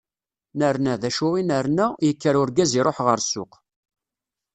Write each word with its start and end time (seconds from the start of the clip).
Nerna, 0.61 0.93
d 1.01 1.09
acu 1.09 1.29
i 1.41 1.43
nerna, 1.49 1.85
yekker 2.05 2.35
urgaz 2.41 2.71
iruḥ 2.79 2.97
ɣer 3.07 3.19
ssuq. 3.25 3.51